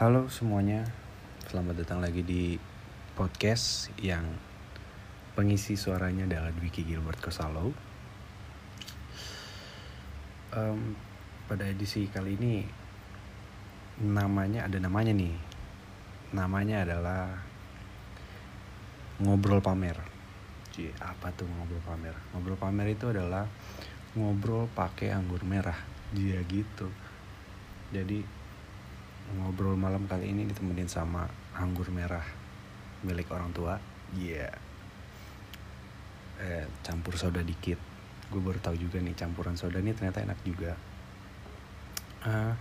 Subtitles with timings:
[0.00, 0.88] Halo semuanya,
[1.52, 2.56] selamat datang lagi di
[3.12, 4.24] podcast yang
[5.36, 7.68] pengisi suaranya adalah Dwiki Gilbert Kosalo.
[10.56, 10.96] Em,
[11.44, 12.64] pada edisi kali ini
[14.00, 15.36] namanya ada namanya nih,
[16.32, 17.36] namanya adalah
[19.20, 20.00] ngobrol pamer.
[20.72, 22.16] Cie, apa tuh ngobrol pamer?
[22.32, 23.44] Ngobrol pamer itu adalah
[24.16, 25.76] ngobrol pakai anggur merah,
[26.16, 26.88] dia gitu.
[27.92, 28.39] Jadi
[29.38, 32.24] ngobrol malam kali ini ditemenin sama anggur merah
[33.06, 33.78] milik orang tua.
[34.16, 34.50] Iya.
[36.40, 37.78] Eh, campur soda dikit.
[38.30, 40.72] Gue baru tahu juga nih campuran soda ini ternyata enak juga.
[42.20, 42.52] Ah,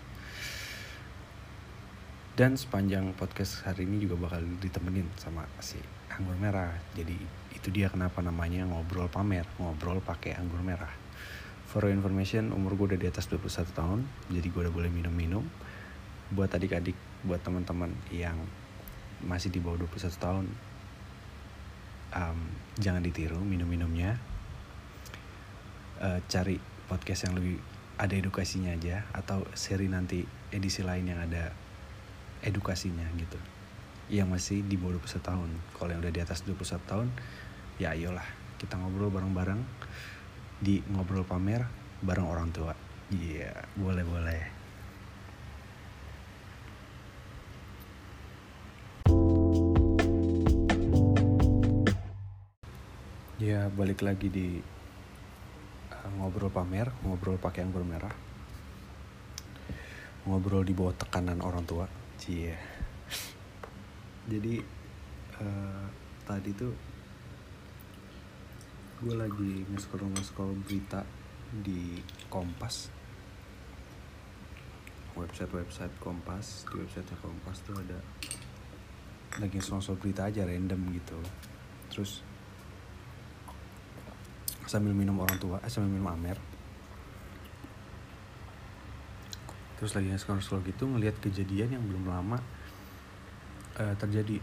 [2.39, 5.75] dan sepanjang podcast hari ini juga bakal ditemenin sama si
[6.07, 6.71] anggur merah.
[6.95, 7.19] Jadi
[7.51, 10.87] itu dia kenapa namanya ngobrol pamer, ngobrol pakai anggur merah.
[11.67, 13.99] For your information, umur gue udah di atas 21 tahun,
[14.31, 15.43] jadi gue udah boleh minum-minum.
[16.29, 18.37] Buat adik-adik, buat teman-teman yang
[19.25, 20.45] masih di bawah 21 tahun,
[22.15, 22.39] um,
[22.79, 24.15] jangan ditiru minum-minumnya.
[25.99, 26.55] Eh, cari
[26.87, 27.59] podcast yang lebih
[27.99, 30.23] ada edukasinya aja, atau seri nanti
[30.55, 31.51] edisi lain yang ada
[32.39, 33.35] edukasinya gitu.
[34.07, 35.49] Yang masih di bawah 21 tahun.
[35.75, 37.07] Kalau yang udah di atas 21 tahun
[37.79, 39.61] ya ayolah kita ngobrol bareng-bareng.
[40.59, 41.67] Di ngobrol pamer
[41.99, 42.71] bareng orang tua.
[43.11, 44.58] Iya boleh boleh
[53.39, 54.59] ya balik lagi di
[55.95, 58.11] uh, ngobrol pamer ngobrol pakai anggur merah.
[60.27, 61.87] Ngobrol di bawah tekanan orang tua
[62.19, 62.51] cie.
[64.29, 64.59] Jadi
[65.39, 65.85] eh,
[66.27, 66.75] tadi tuh
[68.99, 71.07] gue lagi nge-scroll nge-scroll berita
[71.47, 72.91] di Kompas.
[75.15, 78.03] Website website Kompas di website Kompas tuh ada
[79.39, 81.17] lagi nge-scroll berita aja random gitu.
[81.87, 82.27] Terus
[84.69, 86.37] sambil minum orang tua eh, sambil minum amer.
[89.81, 92.37] Terus lagi scroll scroll gitu ngelihat kejadian yang belum lama
[93.81, 94.37] eh, terjadi.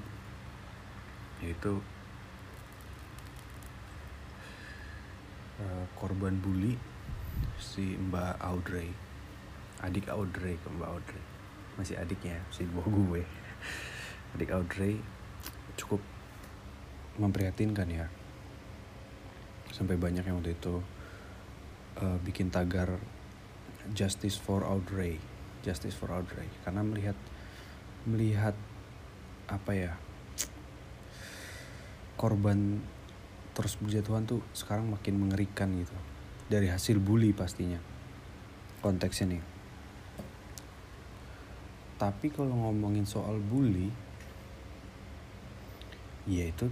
[1.47, 1.79] Yaitu
[5.63, 6.75] eh, korban bully
[7.63, 8.91] si Mbak Audrey.
[9.87, 11.23] Adik Audrey ke Mbak Audrey.
[11.79, 13.23] Masih adiknya si bawah gue.
[14.35, 14.99] Adik Audrey
[15.79, 16.03] cukup
[17.15, 18.11] memprihatinkan ya
[19.77, 20.81] sampai banyak yang waktu itu
[22.01, 22.97] eh, bikin tagar
[23.93, 25.21] Justice for Audrey,
[25.61, 27.19] Justice for Audrey, karena melihat
[28.09, 28.57] melihat
[29.47, 29.93] apa ya
[32.17, 32.81] korban
[33.53, 35.93] terus berjatuhan tuh sekarang makin mengerikan gitu.
[36.49, 37.79] Dari hasil bully pastinya
[38.81, 39.45] konteksnya nih.
[42.01, 43.89] Tapi kalau ngomongin soal bully,
[46.29, 46.69] ya itu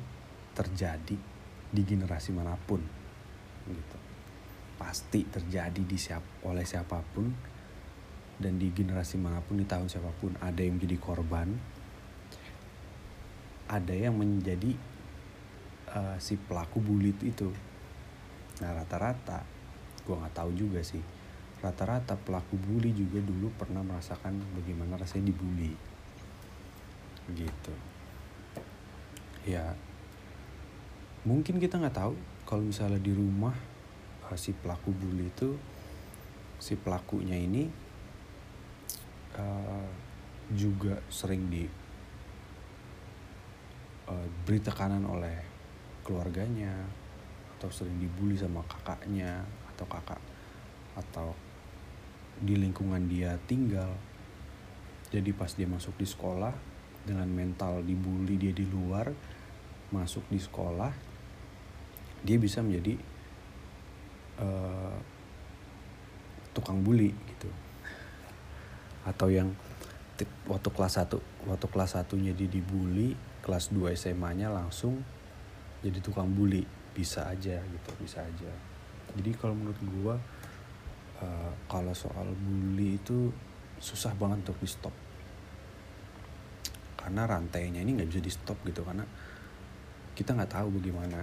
[0.53, 1.34] terjadi
[1.75, 2.79] di generasi mana pun
[3.67, 3.99] gitu.
[4.79, 7.27] Pasti terjadi di siap oleh siapa pun
[8.39, 11.55] dan di generasi mana pun di tahun siapa pun ada yang menjadi korban
[13.71, 14.75] ada yang menjadi
[15.95, 17.49] uh, si pelaku bully itu
[18.59, 19.47] nah rata-rata
[20.03, 21.01] gue nggak tahu juga sih
[21.63, 25.73] rata-rata pelaku bully juga dulu pernah merasakan bagaimana rasanya dibully
[27.33, 27.73] gitu.
[29.49, 29.73] Ya
[31.25, 32.15] mungkin kita nggak tahu.
[32.45, 33.57] Kalau misalnya di rumah
[34.29, 35.57] uh, si pelaku bully itu
[36.61, 37.65] si pelakunya ini
[39.37, 39.89] uh,
[40.53, 41.65] juga sering di
[44.09, 45.37] uh, beri tekanan oleh
[46.05, 46.85] keluarganya
[47.57, 49.41] atau sering dibully sama kakaknya
[49.73, 50.21] atau kakak
[50.95, 51.33] atau
[52.45, 53.89] di lingkungan dia tinggal.
[55.09, 56.53] Jadi pas dia masuk di sekolah
[57.09, 59.09] dengan mental dibully dia di luar
[59.93, 61.14] masuk di sekolah
[62.25, 62.97] dia bisa menjadi
[64.41, 64.97] uh,
[66.57, 67.49] tukang bully gitu.
[69.05, 69.53] Atau yang
[70.49, 73.13] waktu kelas 1 waktu kelas 1 jadi dibully
[73.45, 75.05] kelas 2 SMA-nya langsung
[75.85, 76.65] jadi tukang bully.
[76.95, 78.53] Bisa aja gitu bisa aja.
[79.15, 80.15] Jadi kalau menurut gua
[81.21, 83.29] uh, kalau soal bully itu
[83.79, 84.95] susah banget untuk di stop
[87.05, 89.05] karena rantainya ini nggak bisa di stop gitu karena
[90.17, 91.21] kita nggak tahu bagaimana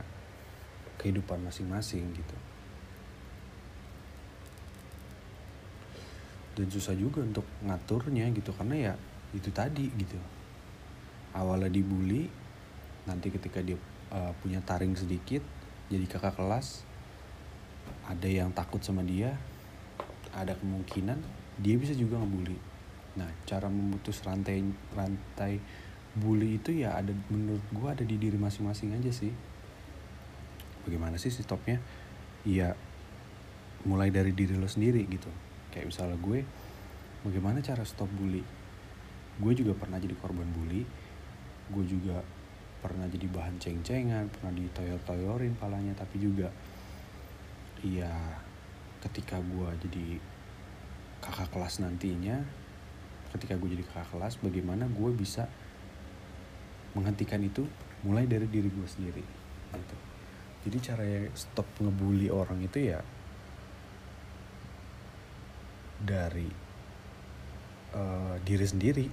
[1.01, 2.37] kehidupan masing-masing gitu.
[6.53, 8.93] Dan susah juga untuk ngaturnya gitu karena ya
[9.33, 10.21] itu tadi gitu.
[11.33, 12.29] Awalnya dibully
[13.09, 13.81] nanti ketika dia
[14.13, 15.41] uh, punya taring sedikit
[15.89, 16.85] jadi kakak kelas
[18.05, 19.33] ada yang takut sama dia
[20.37, 21.17] ada kemungkinan
[21.57, 22.59] dia bisa juga ngebully.
[23.17, 24.61] Nah cara memutus rantai
[24.93, 25.57] rantai
[26.11, 29.31] bully itu ya ada menurut gue ada di diri masing-masing aja sih
[30.85, 31.81] bagaimana sih stopnya?
[32.45, 32.73] Ya
[33.85, 35.29] mulai dari diri lo sendiri gitu.
[35.73, 36.39] Kayak misalnya gue
[37.25, 38.43] bagaimana cara stop bully?
[39.41, 40.85] Gue juga pernah jadi korban bully.
[41.71, 42.21] Gue juga
[42.81, 46.49] pernah jadi bahan ceng-cengan pernah ditoyor-toyorin palanya tapi juga
[47.85, 48.09] iya
[49.05, 50.17] ketika gue jadi
[51.21, 52.41] kakak kelas nantinya
[53.37, 55.45] ketika gue jadi kakak kelas bagaimana gue bisa
[56.97, 57.69] menghentikan itu
[58.01, 59.23] mulai dari diri gue sendiri
[59.77, 59.95] gitu
[60.61, 61.03] jadi cara
[61.33, 63.01] stop ngebully orang itu ya
[66.01, 66.49] dari
[67.97, 69.07] uh, diri sendiri.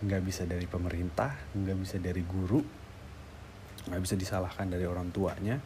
[0.00, 2.60] Nggak bisa dari pemerintah nggak bisa dari guru
[3.80, 5.56] nggak bisa disalahkan dari orang tuanya.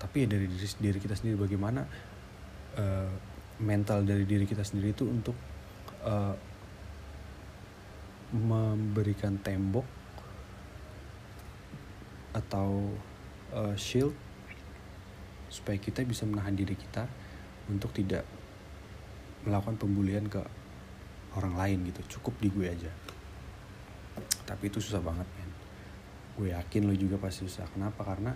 [0.00, 1.82] Tapi ya dari diri, diri kita sendiri bagaimana
[2.78, 3.10] uh,
[3.60, 5.36] mental dari diri kita sendiri itu untuk
[6.06, 6.34] uh,
[8.30, 9.84] memberikan tembok
[12.30, 12.94] atau
[13.54, 14.14] uh, shield
[15.50, 17.10] supaya kita bisa menahan diri kita
[17.66, 18.22] untuk tidak
[19.42, 20.42] melakukan pembulian ke
[21.34, 22.18] orang lain gitu.
[22.18, 22.90] Cukup di gue aja.
[24.46, 25.50] Tapi itu susah banget men.
[26.38, 27.66] Gue yakin lo juga pasti susah.
[27.70, 28.02] Kenapa?
[28.06, 28.32] Karena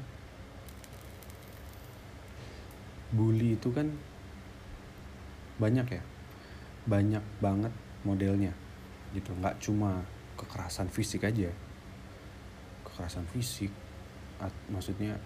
[3.15, 3.91] bully itu kan
[5.59, 6.03] banyak ya.
[6.87, 7.73] Banyak banget
[8.03, 8.53] modelnya
[9.15, 9.31] gitu.
[9.39, 10.03] Nggak cuma
[10.35, 11.51] kekerasan fisik aja.
[12.87, 13.84] Kekerasan fisik
[14.73, 15.17] maksudnya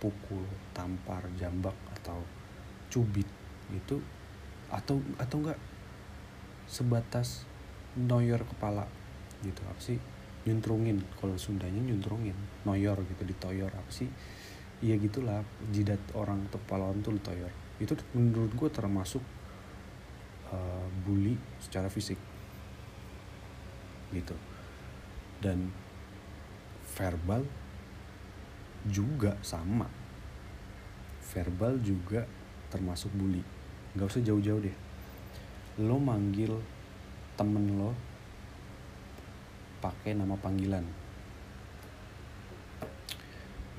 [0.00, 2.20] pukul tampar jambak atau
[2.90, 3.28] cubit
[3.70, 4.00] itu
[4.70, 5.60] atau atau enggak
[6.70, 7.44] sebatas
[7.98, 8.86] noyor kepala
[9.42, 9.60] gitu.
[9.66, 9.98] Apa sih?
[10.46, 11.02] Nyuntrungin.
[11.18, 12.36] Kalau Sundanya nyuntrungin.
[12.64, 13.72] Noyor gitu ditoyor.
[13.74, 14.06] Apa sih?
[14.80, 15.42] Iya gitulah.
[15.74, 17.50] Jidat orang atau kepala orang tuh ditoyor.
[17.82, 19.22] Itu menurut gue termasuk
[20.54, 22.16] uh, bully secara fisik.
[24.14, 24.36] Gitu.
[25.42, 25.74] Dan
[26.94, 27.42] verbal
[28.88, 29.88] juga sama.
[31.30, 32.24] Verbal juga
[32.72, 33.42] termasuk bully.
[33.92, 34.76] Nggak usah jauh-jauh deh.
[35.82, 36.56] Lo manggil
[37.36, 37.92] temen lo
[39.80, 40.84] pakai nama panggilan.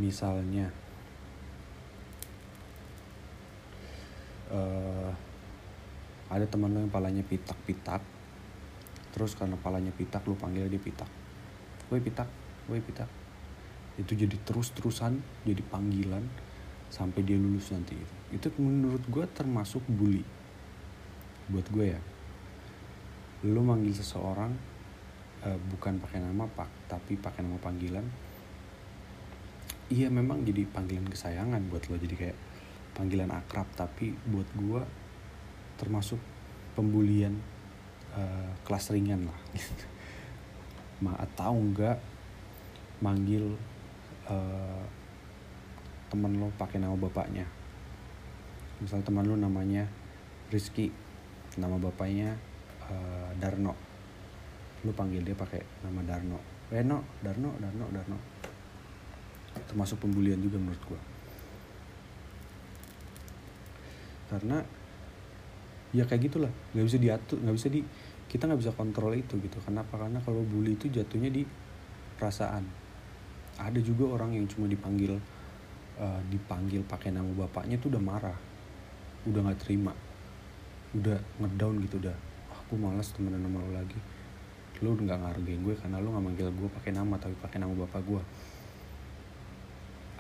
[0.02, 0.74] Misalnya
[4.50, 5.12] uh,
[6.32, 8.02] ada teman lo yang palanya pitak-pitak
[9.12, 11.10] terus karena palanya pitak lo panggil dia pitak.
[11.92, 12.30] Gue pitak
[12.72, 13.21] gue pitak
[14.02, 16.26] itu jadi terus-terusan jadi panggilan
[16.92, 20.24] sampai dia lulus nanti itu itu menurut gue termasuk bully.
[21.52, 22.02] Buat gue ya.
[23.44, 24.56] Lo manggil seseorang
[25.44, 28.06] uh, bukan pakai nama pak tapi pakai nama panggilan
[29.92, 32.00] iya memang jadi panggilan kesayangan buat lo.
[32.00, 32.38] Jadi kayak
[32.96, 34.82] panggilan akrab tapi buat gue
[35.76, 36.20] termasuk
[36.72, 37.36] pembulian
[38.16, 39.40] uh, kelas ringan lah.
[41.04, 42.00] Ma atau enggak
[43.04, 43.58] manggil
[44.32, 44.84] uh,
[46.08, 47.44] temen lo pakai nama bapaknya.
[48.80, 49.86] Misal teman lo namanya
[50.50, 50.92] Rizky
[51.60, 52.36] nama bapaknya
[52.88, 53.76] uh, Darno.
[54.88, 56.40] Lu panggil dia pakai nama Darno.
[56.72, 58.18] Eh no Darno Darno Darno.
[59.68, 61.02] Termasuk pembulian juga menurut gua.
[64.32, 64.58] Karena
[65.92, 66.52] ya kayak gitulah.
[66.72, 67.84] Nggak bisa diatur nggak bisa di
[68.32, 69.60] kita nggak bisa kontrol itu gitu.
[69.60, 70.00] Kenapa?
[70.00, 71.44] Karena kalau bully itu jatuhnya di
[72.16, 72.81] perasaan
[73.60, 75.20] ada juga orang yang cuma dipanggil
[76.00, 78.38] uh, dipanggil pakai nama bapaknya tuh udah marah.
[79.28, 79.92] Udah nggak terima.
[80.96, 82.16] Udah ngedown gitu udah
[82.52, 84.00] ah, aku malas temenan sama lo lagi.
[84.82, 88.02] Lo nggak ngargain gue karena lo nggak manggil gue pakai nama tapi pakai nama bapak
[88.06, 88.22] gue.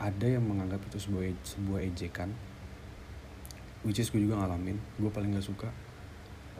[0.01, 2.33] Ada yang menganggap itu sebuah sebuah ejekan
[3.85, 4.77] which is gue juga ngalamin.
[5.01, 5.69] Gue paling gak suka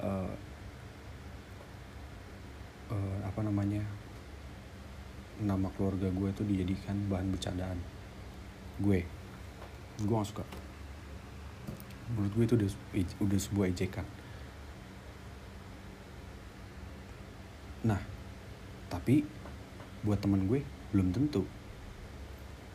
[0.01, 0.34] uh,
[2.90, 3.82] uh, apa namanya
[5.40, 7.80] nama keluarga gue tuh dijadikan bahan bercandaan.
[8.82, 9.08] Gue.
[10.04, 10.46] Gue gak suka.
[12.12, 12.70] Menurut gue itu udah
[13.24, 14.06] udah sebuah ejekan.
[17.88, 18.02] Nah
[18.92, 19.24] tapi
[20.04, 20.62] buat teman gue
[20.92, 21.48] belum tentu.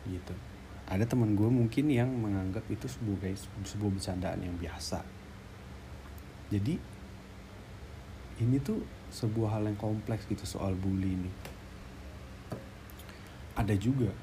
[0.09, 0.33] Gitu.
[0.87, 3.35] Ada teman gue mungkin yang menganggap itu sebagai
[3.67, 5.03] sebuah bercandaan yang biasa.
[6.47, 6.79] Jadi
[8.39, 8.79] ini tuh
[9.11, 11.31] sebuah hal yang kompleks gitu soal bully ini
[13.57, 14.13] ada juga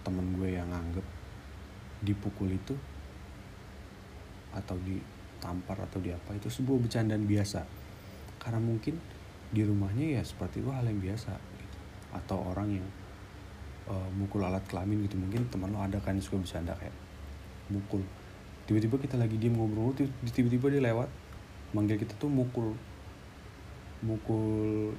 [0.00, 1.04] teman gue yang nganggep
[2.00, 2.72] dipukul itu
[4.56, 7.60] atau ditampar atau di apa itu sebuah bercandaan biasa.
[8.40, 8.96] Karena mungkin
[9.52, 11.78] di rumahnya ya seperti itu hal yang biasa gitu.
[12.16, 12.86] atau orang yang
[13.92, 15.20] uh, mukul alat kelamin gitu.
[15.20, 16.96] Mungkin teman lo ada kan yang suka bercanda kayak
[17.68, 18.00] mukul.
[18.64, 19.92] Tiba-tiba kita lagi diem ngobrol
[20.24, 21.12] tiba-tiba dia lewat
[21.76, 22.72] manggil kita tuh mukul.
[24.00, 24.96] Mukul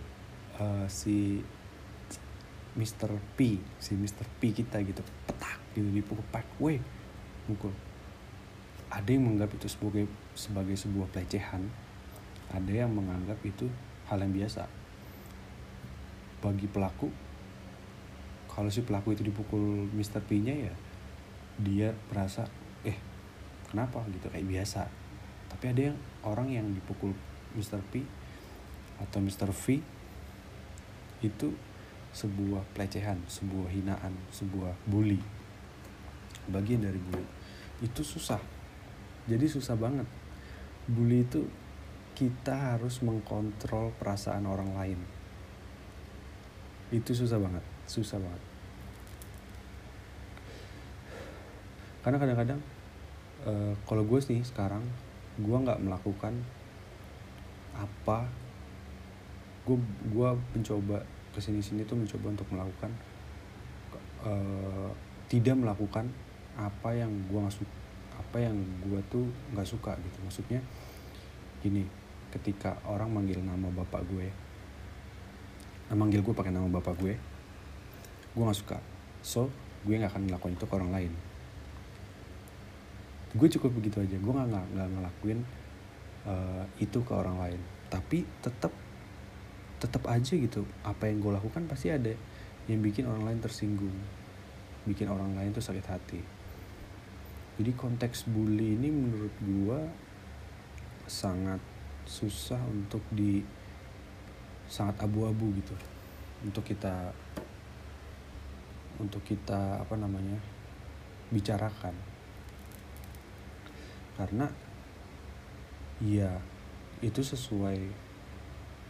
[0.61, 1.41] uh, si
[2.75, 3.11] Mr.
[3.35, 4.23] P si Mr.
[4.39, 6.79] P kita gitu petak gitu dipukul pak weh
[7.47, 7.71] mukul
[8.91, 11.67] ada yang menganggap itu sebagai sebagai sebuah pelecehan
[12.51, 13.67] ada yang menganggap itu
[14.11, 14.67] hal yang biasa
[16.43, 17.07] bagi pelaku
[18.51, 20.19] kalau si pelaku itu dipukul Mr.
[20.23, 20.73] P nya ya
[21.59, 22.47] dia merasa
[22.83, 22.99] eh
[23.71, 24.87] kenapa gitu kayak biasa
[25.47, 27.15] tapi ada yang orang yang dipukul
[27.55, 27.79] Mr.
[27.91, 28.03] P
[28.99, 29.51] atau Mr.
[29.51, 29.79] V
[31.21, 31.47] itu
[32.11, 35.19] sebuah pelecehan, sebuah hinaan, sebuah bully.
[36.51, 37.27] Bagian dari bully.
[37.79, 38.39] Itu susah.
[39.27, 40.07] Jadi susah banget.
[40.91, 41.47] Bully itu
[42.17, 44.99] kita harus mengkontrol perasaan orang lain.
[46.91, 48.43] Itu susah banget, susah banget.
[52.01, 52.59] Karena kadang-kadang
[53.47, 54.83] uh, kalau gue sih sekarang
[55.39, 56.35] gue nggak melakukan
[57.71, 58.27] apa
[59.63, 59.77] gue
[60.11, 62.91] gue mencoba ke sini sini tuh mencoba untuk melakukan
[64.27, 64.91] uh,
[65.31, 66.11] tidak melakukan
[66.59, 67.71] apa yang gue suka
[68.11, 70.17] apa yang gue tuh nggak suka gitu.
[70.23, 70.59] Maksudnya
[71.63, 71.87] gini
[72.31, 74.27] ketika orang manggil nama bapak gue
[75.91, 77.15] nah, manggil gue pakai nama bapak gue
[78.35, 78.77] gue nggak suka.
[79.23, 79.47] So
[79.87, 81.13] gue nggak akan ngelakuin itu ke orang lain.
[83.31, 84.15] Gue cukup begitu aja.
[84.19, 85.39] Gue nggak nggak ngelakuin
[86.27, 87.61] uh, itu ke orang lain.
[87.87, 88.71] Tapi tetap
[89.81, 92.13] tetap aja gitu apa yang gue lakukan pasti ada
[92.69, 93.97] yang bikin orang lain tersinggung
[94.85, 96.21] bikin orang lain tuh sakit hati.
[97.61, 99.79] Jadi konteks bully ini menurut gue
[101.05, 101.61] sangat
[102.09, 103.45] susah untuk di
[104.65, 105.75] sangat abu-abu gitu.
[106.41, 107.13] Untuk kita
[108.97, 110.41] untuk kita apa namanya
[111.29, 111.93] bicarakan.
[114.17, 114.49] Karena
[116.01, 116.41] ya
[117.05, 118.09] itu sesuai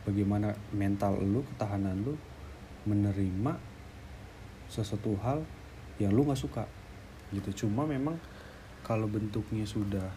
[0.08, 2.18] bagaimana mental lu ketahanan lu
[2.90, 3.54] menerima
[4.72, 5.46] sesuatu hal
[6.02, 6.66] yang lu nggak suka
[7.36, 7.66] gitu.
[7.66, 8.18] Cuma memang
[8.82, 10.10] kalau bentuknya sudah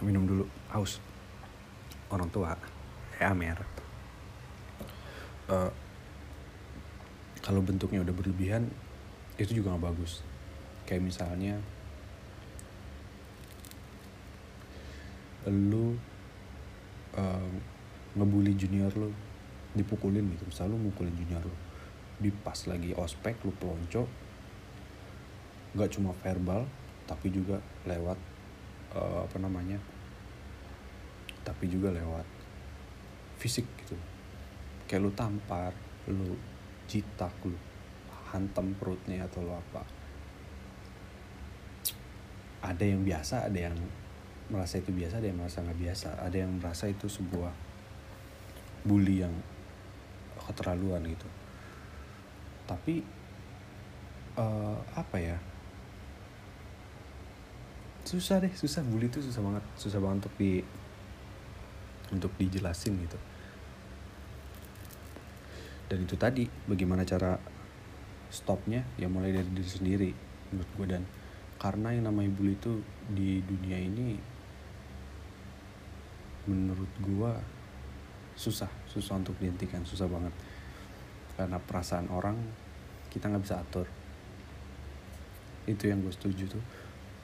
[0.00, 1.00] minum dulu haus.
[2.08, 2.56] Orang tua
[3.20, 3.58] eh Amer.
[5.44, 5.68] Uh,
[7.44, 8.72] kalau bentuknya udah berlebihan
[9.36, 10.24] itu juga nggak bagus.
[10.88, 11.60] Kayak misalnya
[15.44, 16.00] lu
[17.18, 17.50] uh,
[18.14, 19.10] ngebully junior lu
[19.74, 20.44] dipukulin gitu.
[20.46, 21.56] Misal lu mukulin junior lu
[22.14, 24.06] di pas lagi ospek lu pelonco
[25.74, 26.62] nggak cuma verbal
[27.10, 28.14] tapi juga lewat
[28.94, 29.82] uh, apa namanya
[31.42, 32.24] tapi juga lewat
[33.36, 33.98] fisik gitu.
[34.86, 35.74] Kayak lu tampar
[36.08, 36.38] lu
[36.86, 37.58] jitak lu
[38.30, 39.82] hantam perutnya atau lu apa.
[42.64, 43.76] Ada yang biasa ada yang
[44.52, 46.08] merasa itu biasa ada yang merasa nggak biasa.
[46.20, 47.52] Ada yang merasa itu sebuah
[48.84, 49.34] bully yang
[50.36, 51.28] keterlaluan gitu.
[52.68, 53.00] Tapi
[54.36, 55.38] uh, apa ya?
[58.04, 58.84] Susah deh susah.
[58.84, 59.64] Bully itu susah banget.
[59.80, 60.60] Susah banget untuk di
[62.12, 63.18] untuk dijelasin gitu.
[65.88, 67.40] Dan itu tadi bagaimana cara
[68.28, 68.84] stopnya?
[69.00, 70.10] Ya mulai dari diri sendiri
[70.52, 71.02] menurut gue dan
[71.56, 74.33] karena yang namanya bully itu di dunia ini
[76.44, 77.40] menurut gua
[78.34, 80.34] susah susah untuk dihentikan susah banget.
[81.34, 82.38] Karena perasaan orang
[83.10, 83.86] kita nggak bisa atur.
[85.66, 86.64] Itu yang gue setuju tuh.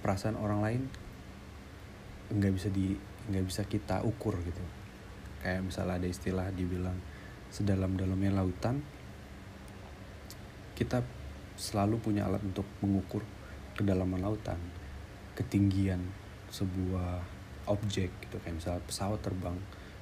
[0.01, 0.83] Perasaan orang lain
[2.31, 2.95] nggak bisa di
[3.31, 4.65] nggak bisa kita ukur gitu.
[5.43, 6.99] Kayak misalnya ada istilah dibilang
[7.51, 8.83] sedalam-dalamnya lautan
[10.79, 11.03] kita
[11.61, 13.21] selalu punya alat untuk mengukur
[13.77, 14.57] kedalaman lautan
[15.37, 16.01] ketinggian
[16.49, 17.21] sebuah
[17.71, 19.55] objek gitu kayak misalnya pesawat terbang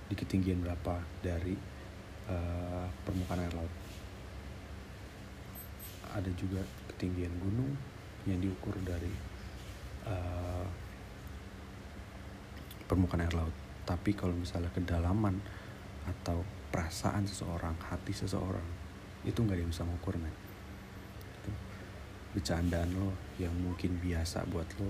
[0.08, 1.52] di ketinggian berapa dari
[2.32, 3.72] uh, permukaan air laut.
[6.08, 6.64] Ada juga
[6.96, 7.76] ketinggian gunung
[8.24, 9.12] yang diukur dari
[10.08, 10.64] uh,
[12.88, 13.52] permukaan air laut.
[13.84, 15.36] Tapi kalau misalnya kedalaman
[16.08, 16.40] atau
[16.72, 18.64] perasaan seseorang hati seseorang
[19.28, 20.32] itu nggak ada yang bisa mengukur men.
[22.32, 24.88] Bercandaan lo yang mungkin biasa buat lo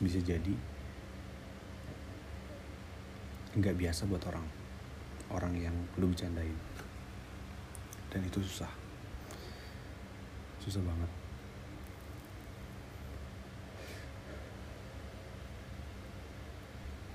[0.00, 0.73] bisa jadi
[3.54, 4.46] nggak biasa buat orang
[5.34, 6.54] orang yang lu bercandain.
[8.10, 8.70] Dan itu susah.
[10.62, 11.10] Susah banget.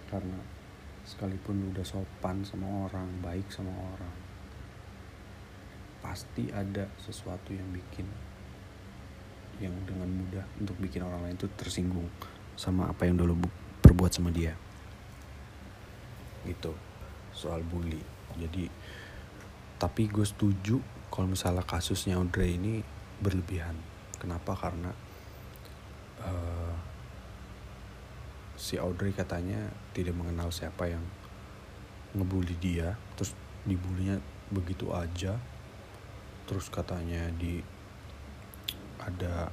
[0.10, 0.39] Karena
[1.08, 4.13] sekalipun lu udah sopan sama orang baik sama orang
[6.00, 8.05] pasti ada sesuatu yang bikin
[9.60, 12.08] yang dengan mudah untuk bikin orang lain itu tersinggung
[12.55, 13.36] sama apa yang dulu
[13.84, 14.55] perbuat sama dia
[16.46, 16.75] gitu
[17.34, 18.00] soal bully.
[18.39, 18.69] Jadi
[19.79, 22.84] tapi gue setuju kalau misalnya kasusnya Audrey ini
[23.24, 23.75] berlebihan.
[24.19, 24.51] Kenapa?
[24.55, 24.91] Karena
[26.24, 26.75] uh,
[28.60, 31.03] si Audrey katanya tidak mengenal siapa yang
[32.15, 33.00] ngebully dia.
[33.15, 33.31] Terus
[33.63, 34.19] dibulinya
[34.51, 35.39] begitu aja.
[36.43, 37.63] Terus katanya di
[39.00, 39.48] ada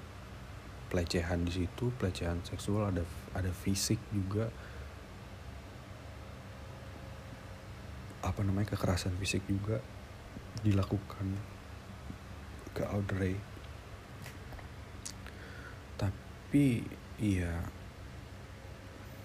[0.87, 3.03] pelecehan di situ pelecehan seksual ada
[3.35, 4.51] ada fisik juga
[8.27, 9.79] apa namanya kekerasan fisik juga
[10.67, 11.27] dilakukan
[12.75, 13.39] ke Audrey.
[15.95, 16.83] Tapi
[17.23, 17.55] iya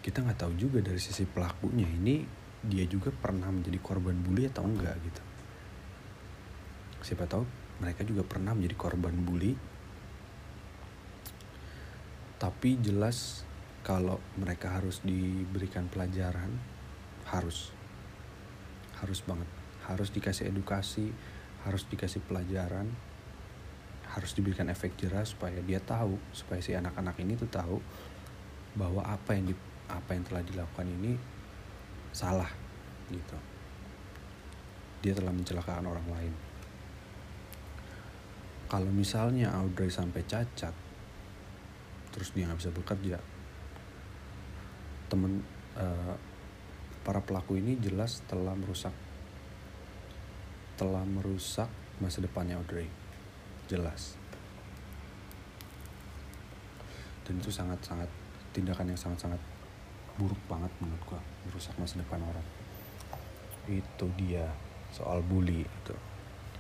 [0.02, 1.90] kita nggak tahu juga dari sisi pelakunya.
[1.90, 2.16] Ini
[2.62, 5.22] dia juga pernah menjadi korban bully atau enggak gitu.
[7.02, 7.44] Siapa tahu
[7.82, 9.58] mereka juga pernah menjadi korban bully.
[12.38, 13.46] Tapi jelas
[13.82, 16.54] kalau mereka harus diberikan pelajaran
[17.30, 17.74] harus
[19.02, 19.50] harus banget.
[19.90, 21.10] Harus dikasih edukasi
[21.66, 22.90] harus dikasih pelajaran
[24.12, 27.78] harus diberikan efek jerah supaya dia tahu supaya si anak-anak ini tuh tahu
[28.76, 29.56] bahwa apa yang di,
[29.88, 31.16] apa yang telah dilakukan ini
[32.12, 32.50] salah
[33.08, 33.38] gitu.
[35.00, 36.34] Dia telah mencelakakan orang lain.
[38.68, 40.76] Kalau misalnya Audrey sampai cacat
[42.12, 43.18] terus dia nggak bisa bekerja
[45.08, 45.44] temen
[45.80, 46.16] uh,
[47.02, 48.94] para pelaku ini jelas telah merusak
[50.78, 51.70] telah merusak
[52.02, 52.90] masa depannya Audrey.
[53.70, 54.18] Jelas.
[57.22, 58.10] Dan itu sangat-sangat
[58.50, 59.38] tindakan yang sangat-sangat
[60.18, 62.48] buruk banget menurut gua merusak masa depan orang.
[63.70, 64.50] Itu dia
[64.90, 65.96] soal bully itu.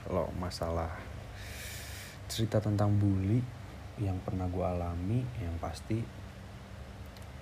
[0.05, 1.01] Kalau masalah
[2.29, 3.41] cerita tentang bully
[3.99, 5.99] yang pernah gue alami yang pasti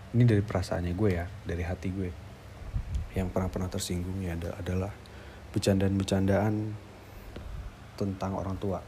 [0.10, 2.29] ini dari perasaannya gue ya dari hati gue
[3.20, 4.92] yang pernah pernah tersinggung ya adalah
[5.52, 6.54] bercandaan-bercandaan
[8.00, 8.80] tentang orang tua.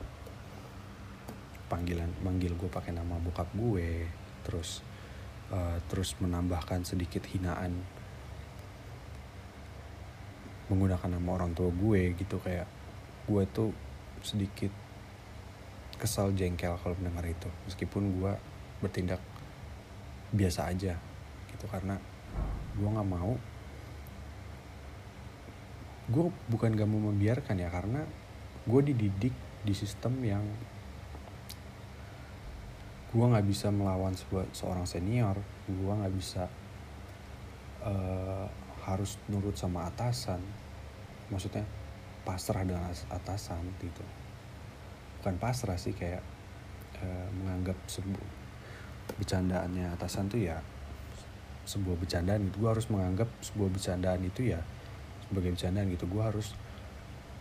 [1.67, 4.07] Panggilan manggil gue pakai nama bokap gue
[4.41, 4.83] terus
[5.51, 7.75] uh, terus menambahkan sedikit hinaan
[10.71, 12.67] menggunakan nama orang tua gue gitu kayak
[13.27, 13.75] gue tuh
[14.23, 14.71] sedikit
[15.99, 17.51] kesal jengkel kalau mendengar itu.
[17.67, 18.33] Meskipun gue
[18.79, 19.19] bertindak
[20.31, 20.95] biasa aja
[21.51, 21.99] gitu karena
[22.79, 23.35] gue nggak mau
[26.11, 28.03] gue bukan gak mau membiarkan ya karena
[28.67, 30.43] gue dididik di sistem yang
[33.11, 35.35] gue nggak bisa melawan sebuah seorang senior
[35.67, 36.47] gue nggak bisa
[37.83, 38.47] uh,
[38.85, 40.41] harus nurut sama atasan.
[41.29, 41.65] Maksudnya
[42.25, 44.03] pasrah dengan atasan gitu.
[45.21, 46.21] Bukan pasrah sih kayak
[46.97, 47.05] e,
[47.41, 48.25] menganggap sebuah
[49.21, 50.57] bercandaannya atasan tuh ya
[51.61, 54.65] sebuah bercandaan itu gue harus menganggap sebuah bercandaan itu ya
[55.31, 56.51] sebagai bercandaan gitu gue harus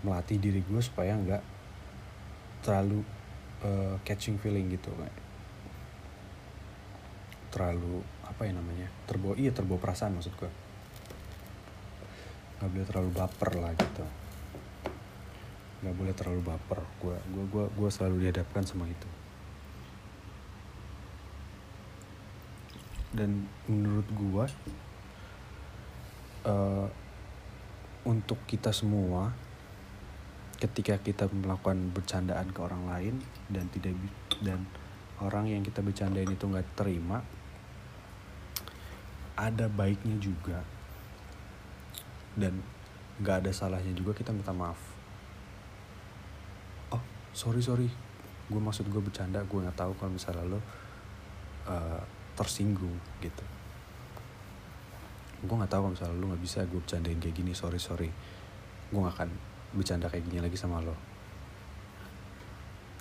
[0.07, 1.43] melatih diri gue supaya nggak
[2.63, 3.03] terlalu
[3.67, 5.19] uh, catching feeling gitu kayak
[7.51, 10.51] terlalu apa ya namanya terbawa iya terbawa perasaan maksud gue
[12.61, 14.05] nggak boleh terlalu baper lah gitu.
[15.81, 16.81] Nggak boleh terlalu baper.
[17.01, 19.09] Gue gue gue gue selalu dihadapkan sama itu.
[23.17, 24.45] Dan menurut gue
[26.45, 26.87] uh,
[28.05, 29.33] untuk kita semua
[30.61, 33.15] ketika kita melakukan bercandaan ke orang lain
[33.49, 33.97] dan tidak
[34.45, 34.65] dan
[35.21, 37.25] orang yang kita bercandain itu nggak terima
[39.37, 40.61] ada baiknya juga.
[42.37, 42.61] Dan
[43.21, 44.81] nggak ada salahnya juga kita minta maaf.
[46.93, 47.89] Oh sorry sorry.
[48.53, 50.61] Gue maksud gue bercanda gue nggak tahu kalau misalnya lo
[51.69, 52.03] uh,
[52.37, 53.60] tersinggung gitu
[55.41, 58.11] gue nggak tahu kalau misalnya lo nggak bisa gue bercandain kayak gini sorry sorry.
[58.91, 59.31] Gue gak akan
[59.73, 60.93] bercanda kayak gini lagi sama lo.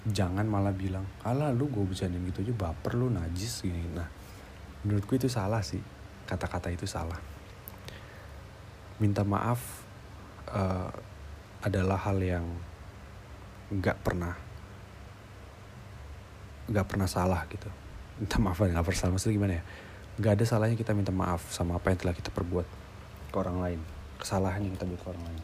[0.08, 3.84] Jangan malah bilang alah lu gue bercandain gitu aja baper lu najis gini.
[3.91, 4.08] Nah
[4.88, 5.84] menurutku itu salah sih.
[6.23, 7.19] Kata-kata itu salah.
[9.04, 9.60] Minta maaf
[10.54, 10.93] uh,
[11.60, 12.45] adalah hal yang
[13.69, 14.34] nggak pernah
[16.71, 17.67] nggak pernah salah gitu.
[18.21, 19.13] Minta maaf nggak pernah salah.
[19.17, 19.63] Maksudnya gimana ya
[20.19, 22.67] nggak ada salahnya kita minta maaf sama apa yang telah kita perbuat
[23.32, 23.79] ke orang lain.
[24.19, 25.41] Kesalahan yang kita buat ke orang lain.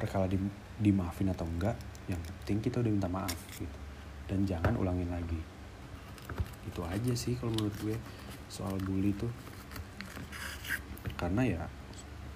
[0.00, 0.40] Perkara di,
[0.80, 1.76] dimaafin atau enggak
[2.08, 3.78] yang penting kita udah minta maaf gitu.
[4.24, 5.36] Dan jangan ulangin lagi.
[6.64, 7.96] Itu aja sih kalau menurut gue
[8.48, 9.28] soal bully tuh.
[11.20, 11.62] Karena ya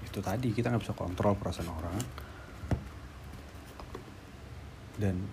[0.04, 1.96] itu tadi kita nggak bisa kontrol perasaan orang.
[5.00, 5.24] Dan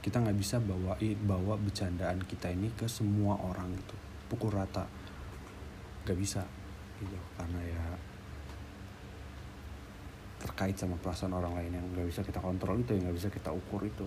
[0.00, 3.96] kita nggak bisa bawain bawa bercandaan kita ini ke semua orang gitu.
[4.32, 5.03] Pukul rata
[6.04, 6.44] nggak bisa.
[7.00, 7.18] Gitu.
[7.36, 7.84] Karena ya
[10.44, 13.48] terkait sama perasaan orang lain yang nggak bisa kita kontrol itu yang nggak bisa kita
[13.48, 14.04] ukur itu.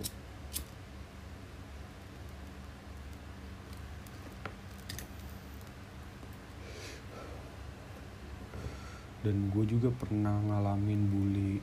[9.18, 11.54] Dan gue juga pernah ngalamin bully.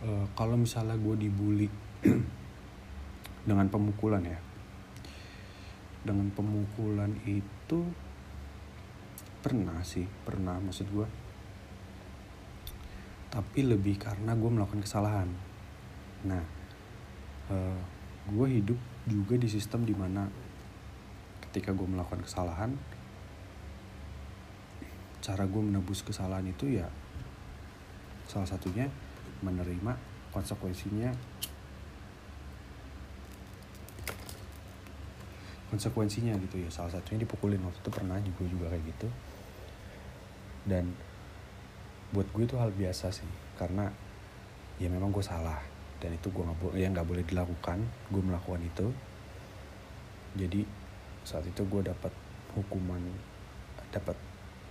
[0.00, 1.68] Uh, kalau misalnya gue dibully
[3.48, 4.40] dengan pemukulan ya.
[6.08, 7.84] Dengan pemukulan itu
[9.38, 11.06] pernah sih pernah maksud gue
[13.28, 15.28] tapi lebih karena gue melakukan kesalahan.
[16.24, 16.42] Nah
[17.52, 17.80] uh,
[18.28, 20.28] gue hidup juga di sistem di mana
[21.48, 22.76] ketika gue melakukan kesalahan
[25.24, 26.88] cara gue menebus kesalahan itu ya
[28.28, 28.88] salah satunya
[29.40, 29.96] menerima
[30.32, 31.12] konsekuensinya
[35.68, 36.68] konsekuensinya gitu ya.
[36.72, 37.60] Salah satunya dipukulin.
[37.62, 39.08] Waktu itu pernah juga juga kayak gitu.
[40.68, 40.92] Dan
[42.12, 43.28] buat gue itu hal biasa sih.
[43.56, 43.88] Karena
[44.80, 45.60] ya memang gue salah.
[45.98, 47.78] Dan itu gue nggak boleh ya nggak boleh dilakukan.
[48.08, 48.86] Gue melakukan itu.
[50.36, 50.60] Jadi
[51.24, 52.12] saat itu gue dapat
[52.56, 53.00] hukuman
[53.92, 54.16] dapat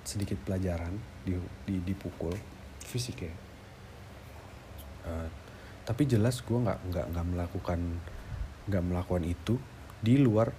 [0.07, 1.35] sedikit pelajaran di,
[1.67, 2.33] di dipukul
[2.81, 3.33] fisik ya.
[5.07, 5.27] Uh,
[5.87, 7.79] tapi jelas gue nggak nggak nggak melakukan
[8.67, 9.55] nggak melakukan itu
[10.03, 10.51] di luar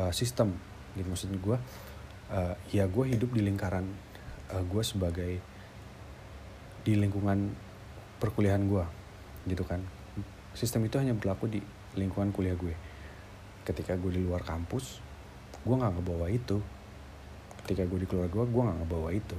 [0.00, 0.56] uh, sistem
[0.96, 1.58] gitu maksudnya gue
[2.32, 3.86] uh, ya gue hidup di lingkaran
[4.52, 5.32] uh, gue sebagai
[6.86, 7.50] di lingkungan
[8.22, 8.84] perkuliahan gue
[9.50, 9.82] gitu kan.
[10.56, 11.60] Sistem itu hanya berlaku di
[11.98, 12.74] lingkungan kuliah gue.
[13.66, 15.02] Ketika gue di luar kampus
[15.66, 16.62] gue nggak ngebawa itu.
[17.66, 19.38] Ketika gue di keluarga gue gue nggak ngebawa itu.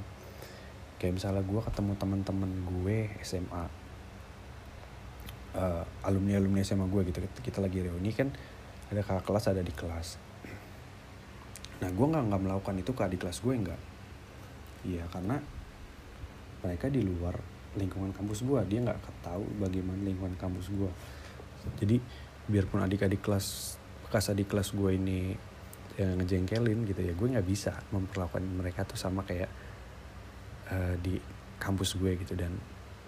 [0.99, 3.63] Kayak misalnya gue ketemu teman-teman gue SMA
[5.55, 7.23] uh, alumni alumni SMA gue gitu.
[7.39, 8.27] Kita lagi reuni kan
[8.87, 10.26] ada kakak kelas ada di kelas
[11.77, 13.81] nah gue nggak nggak melakukan itu ke adik kelas gue nggak.
[14.87, 15.37] Iya karena
[16.65, 17.37] mereka di luar
[17.77, 20.89] lingkungan kampus gue dia nggak tahu bagaimana lingkungan kampus gue
[21.77, 22.01] jadi
[22.49, 25.37] biarpun adik-adik kelas bekas adik kelas gue ini
[25.97, 29.49] yang ngejengkelin gitu ya gue nggak bisa memperlakukan mereka tuh sama kayak
[30.71, 31.17] uh, di
[31.57, 32.37] kampus gue gitu.
[32.37, 32.53] Dan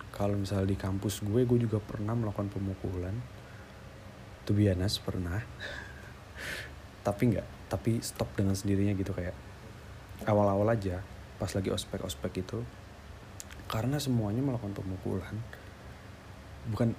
[0.10, 3.15] kalau misalnya di kampus gue gue juga pernah melakukan pemukulan.
[4.43, 5.39] Tuh biasa pernah.
[7.05, 9.38] Tapi nggak tapi stop dengan sendirinya gitu kayak
[10.25, 10.99] awal-awal aja
[11.39, 12.60] pas lagi ospek-ospek itu
[13.69, 15.36] karena semuanya melakukan pemukulan.
[16.73, 16.97] Bukan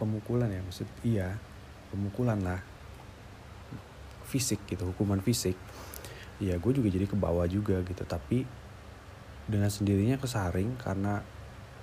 [0.00, 1.36] pemukulan ya maksud iya
[1.92, 2.58] pemukulan lah.
[4.24, 5.54] Fisik gitu hukuman fisik.
[6.40, 8.48] Ya gue juga jadi ke bawah juga gitu tapi
[9.48, 11.20] dengan sendirinya kesaring karena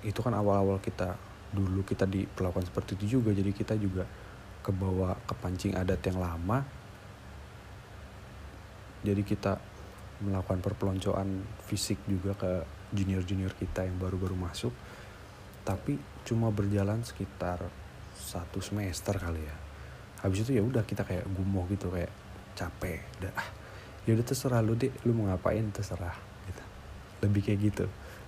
[0.06, 1.18] itu kan awal-awal kita
[1.50, 4.06] dulu kita diperlakukan seperti itu juga jadi kita juga
[4.62, 6.62] ke bawah kepancing adat yang lama
[9.06, 9.62] jadi kita
[10.26, 12.66] melakukan perpeloncoan fisik juga ke
[12.96, 14.72] junior-junior kita yang baru-baru masuk.
[15.66, 17.62] Tapi cuma berjalan sekitar
[18.16, 19.56] satu semester kali ya.
[20.24, 22.10] Habis itu ya udah kita kayak gumoh gitu kayak
[22.56, 23.04] capek.
[23.22, 23.50] Udah ah
[24.06, 26.16] ya udah terserah lu deh lu mau ngapain terserah
[26.48, 26.64] gitu.
[27.26, 27.86] Lebih kayak gitu.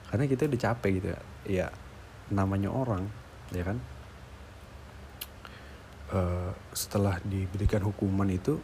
[0.09, 1.21] Karena kita udah capek gitu ya.
[1.47, 1.67] Ya
[2.33, 3.07] namanya orang
[3.55, 3.77] ya kan?
[6.07, 8.55] Uh, setelah diberikan hukuman itu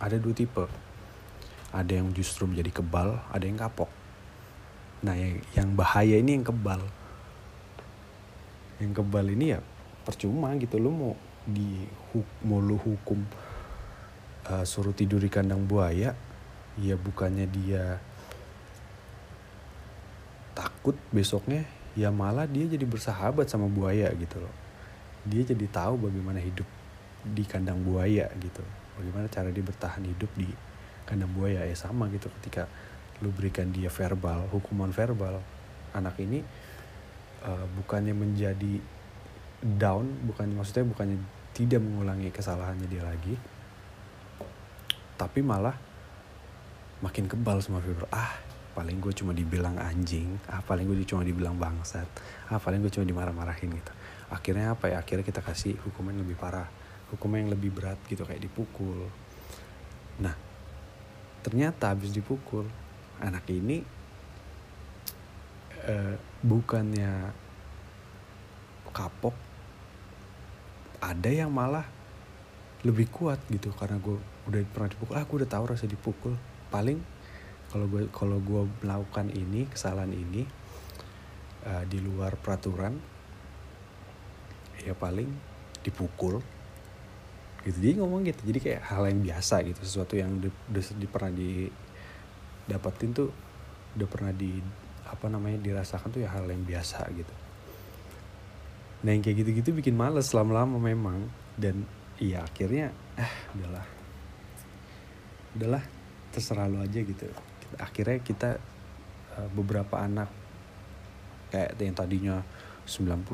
[0.00, 0.64] ada dua tipe
[1.70, 3.90] ada yang justru menjadi kebal ada yang kapok.
[5.06, 6.82] Nah yang, yang bahaya ini yang kebal.
[8.82, 9.60] Yang kebal ini ya
[10.04, 11.12] percuma gitu lo mau
[11.44, 11.84] di
[12.44, 13.20] mau lu hukum
[14.48, 16.16] uh, suruh tidur di kandang buaya
[16.80, 18.00] ya bukannya dia
[20.56, 24.54] takut besoknya ya malah dia jadi bersahabat sama buaya gitu loh.
[25.28, 26.64] Dia jadi tahu bagaimana hidup
[27.20, 28.64] di kandang buaya gitu
[28.96, 30.48] bagaimana cara dia bertahan hidup di
[31.10, 32.70] kandang buaya ya sama gitu ketika
[33.20, 35.42] lu berikan dia verbal hukuman verbal
[35.92, 36.40] anak ini
[37.44, 38.80] uh, bukannya menjadi
[39.60, 41.18] down bukan maksudnya bukannya
[41.52, 43.34] tidak mengulangi kesalahannya dia lagi
[45.20, 45.76] tapi malah
[47.04, 48.32] makin kebal sama verbal ah
[48.72, 52.06] paling gue cuma dibilang anjing ah paling gue cuma dibilang bangsat
[52.48, 53.92] ah paling gue cuma dimarah-marahin gitu.
[54.30, 55.02] Akhirnya apa ya?
[55.02, 56.70] Akhirnya kita kasih hukuman yang lebih parah
[57.10, 59.10] hukuman yang lebih berat gitu kayak dipukul.
[60.22, 60.32] Nah
[61.40, 62.68] ternyata habis dipukul
[63.20, 63.84] anak ini
[65.88, 67.32] uh, bukannya
[68.90, 69.36] kapok
[71.00, 71.86] ada yang malah
[72.80, 74.16] lebih kuat gitu karena gue
[74.48, 75.14] udah pernah dipukul.
[75.16, 76.36] Ah udah tahu rasa dipukul.
[76.72, 77.00] Paling
[77.72, 80.42] kalau gue kalau gue melakukan ini kesalahan ini
[81.64, 82.98] uh, di luar peraturan
[84.80, 85.28] ya paling
[85.84, 86.40] dipukul
[87.66, 87.78] gitu.
[87.80, 88.40] Dia ngomong gitu.
[88.44, 89.80] Jadi kayak hal yang biasa gitu.
[89.84, 93.30] Sesuatu yang udah, udah, pernah didapatin tuh
[93.98, 94.62] udah pernah di
[95.10, 97.34] apa namanya dirasakan tuh ya hal yang biasa gitu.
[99.02, 101.26] Nah yang kayak gitu-gitu bikin males lama-lama memang.
[101.58, 101.84] Dan
[102.16, 103.86] iya akhirnya ah udahlah.
[105.58, 105.84] Udahlah
[106.30, 107.26] terserah lo aja gitu.
[107.76, 108.56] Akhirnya kita
[109.36, 110.30] uh, beberapa anak
[111.50, 112.36] kayak yang tadinya
[112.86, 113.26] 90%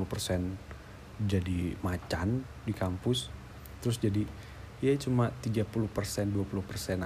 [1.17, 3.36] jadi macan di kampus
[3.87, 4.27] terus jadi
[4.83, 6.35] ya cuma 30% 20%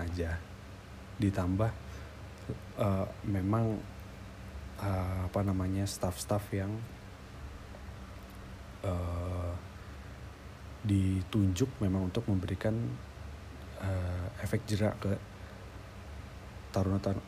[0.01, 0.40] aja.
[1.21, 1.71] Ditambah
[2.81, 3.77] uh, memang
[4.81, 6.73] uh, apa namanya staff-staff yang
[8.81, 9.53] uh,
[10.81, 12.73] ditunjuk memang untuk memberikan
[13.85, 15.12] uh, efek jerak ke
[16.73, 17.21] taruna taruna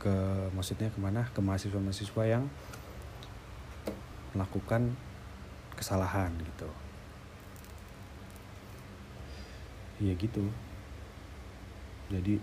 [0.00, 0.14] ke
[0.56, 2.48] maksudnya ke mana ke mahasiswa mahasiswa yang
[4.32, 4.96] melakukan
[5.76, 6.85] kesalahan gitu
[10.02, 10.44] ya gitu.
[12.12, 12.38] Jadi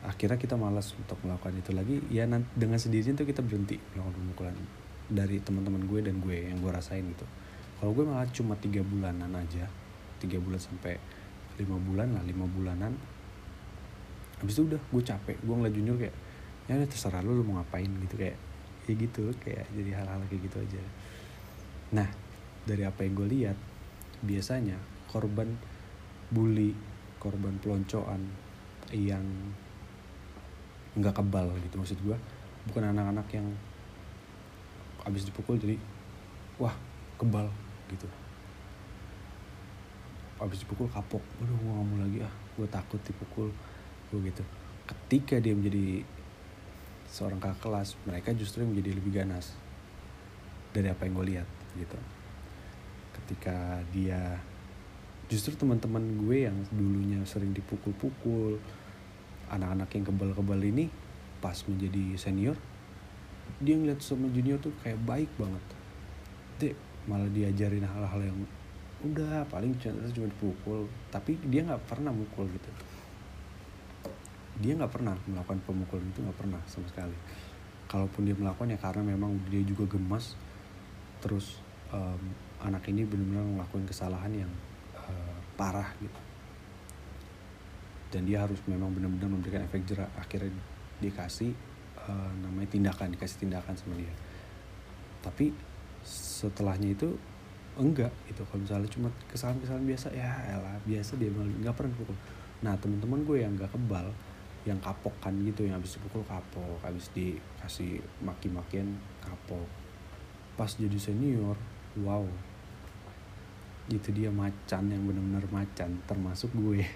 [0.00, 1.96] akhirnya kita malas untuk melakukan itu lagi.
[2.10, 4.56] Ya dengan sendirinya tuh kita berhenti melakukan pemukulan
[5.10, 7.26] dari teman-teman gue dan gue yang gue rasain gitu
[7.82, 9.66] kalau gue malah cuma tiga bulanan aja
[10.20, 11.00] tiga bulan sampai
[11.56, 12.92] lima bulan lah lima bulanan.
[14.40, 16.16] Habis itu udah gue capek gue ngeliat junior kayak
[16.68, 17.88] ya udah terserah lu lu mau ngapain?
[17.88, 18.36] Gitu kayak
[18.84, 20.82] ya gitu kayak jadi hal-hal kayak gitu aja.
[21.96, 22.08] Nah
[22.68, 23.56] dari apa yang gue lihat
[24.20, 24.76] biasanya
[25.08, 25.56] korban
[26.30, 26.72] bully
[27.18, 28.22] korban peloncoan
[28.90, 29.22] yang
[30.98, 32.16] nggak kebal gitu maksud gue
[32.66, 33.46] bukan anak-anak yang
[35.06, 35.78] abis dipukul jadi
[36.60, 36.74] wah
[37.16, 37.48] kebal
[37.88, 38.08] gitu.
[40.40, 43.48] Abis dipukul kapok aduh gue gak mau lagi ah gue takut dipukul
[44.12, 44.44] gue gitu.
[44.88, 46.04] Ketika dia menjadi
[47.10, 49.54] seorang kakak kelas mereka justru menjadi lebih ganas
[50.70, 51.98] dari apa yang gue lihat gitu.
[53.16, 54.38] Ketika dia
[55.30, 58.58] justru teman-teman gue yang dulunya sering dipukul-pukul
[59.46, 60.90] anak-anak yang kebal-kebal ini
[61.38, 62.58] pas menjadi senior
[63.58, 65.64] dia ngeliat sama junior tuh kayak baik banget.
[66.62, 66.74] Dek
[67.10, 68.38] malah diajarin hal-hal yang
[69.00, 72.70] udah paling cuma dipukul tapi dia nggak pernah mukul gitu.
[74.60, 77.16] Dia nggak pernah melakukan pemukulan itu nggak pernah sama sekali.
[77.90, 80.38] Kalaupun dia melakukan ya karena memang dia juga gemas
[81.20, 81.58] terus
[81.90, 82.20] um,
[82.62, 84.52] anak ini benar-benar melakukan kesalahan yang
[85.60, 86.20] parah gitu.
[88.10, 90.56] Dan dia harus memang benar-benar memberikan efek jerak akhirnya
[91.04, 91.52] dikasih
[92.08, 94.14] uh, namanya tindakan dikasih tindakan sama dia.
[95.20, 95.52] Tapi
[96.00, 97.12] setelahnya itu
[97.76, 98.40] enggak gitu.
[98.48, 102.16] Kalau misalnya cuma kesalahan-kesalahan biasa ya elah biasa dia nggak pernah pukul
[102.60, 104.12] nah teman-teman gue yang nggak kebal
[104.68, 109.64] yang kapok kan gitu yang habis dipukul kapok habis dikasih maki-makian kapok.
[110.60, 111.56] Pas jadi senior
[112.04, 112.28] wow
[113.90, 116.86] itu dia macan yang benar-benar macan termasuk gue.